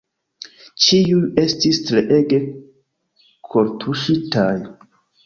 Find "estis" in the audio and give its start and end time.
1.43-1.79